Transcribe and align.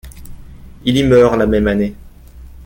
Il 0.83 0.97
y 0.97 1.03
meurt 1.03 1.37
la 1.37 1.45
même 1.45 1.67
année. 1.67 1.93